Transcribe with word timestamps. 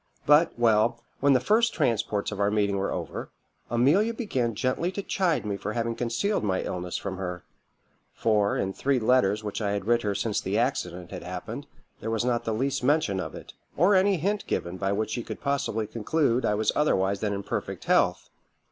But 0.25 0.57
well 0.57 1.03
when 1.19 1.33
the 1.33 1.39
first 1.39 1.75
transports 1.75 2.31
of 2.31 2.39
our 2.39 2.49
meeting 2.49 2.75
were 2.77 2.91
over, 2.91 3.29
Amelia 3.69 4.15
began 4.15 4.55
gently 4.55 4.91
to 4.93 5.03
chide 5.03 5.45
me 5.45 5.57
for 5.57 5.73
having 5.73 5.93
concealed 5.93 6.43
my 6.43 6.63
illness 6.63 6.97
from 6.97 7.17
her; 7.17 7.43
for, 8.11 8.57
in 8.57 8.73
three 8.73 8.97
letters 8.97 9.43
which 9.43 9.61
I 9.61 9.73
had 9.73 9.85
writ 9.85 10.01
her 10.01 10.15
since 10.15 10.41
the 10.41 10.57
accident 10.57 11.11
had 11.11 11.21
happened, 11.21 11.67
there 11.99 12.09
was 12.09 12.25
not 12.25 12.45
the 12.45 12.51
least 12.55 12.83
mention 12.83 13.19
of 13.19 13.35
it, 13.35 13.53
or 13.77 13.93
any 13.93 14.17
hint 14.17 14.47
given 14.47 14.77
by 14.77 14.91
which 14.91 15.11
she 15.11 15.21
could 15.21 15.39
possibly 15.39 15.85
conclude 15.85 16.45
I 16.47 16.55
was 16.55 16.71
otherwise 16.75 17.19
than 17.19 17.31
in 17.31 17.43
perfect 17.43 17.83
health. 17.83 18.31